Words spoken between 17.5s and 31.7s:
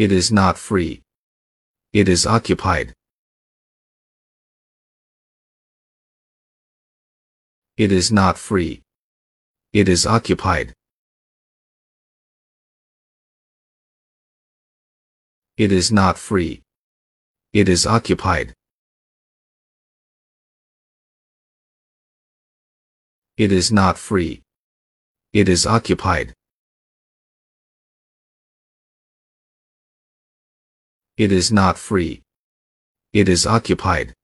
It is occupied. It is not free. It is occupied. It is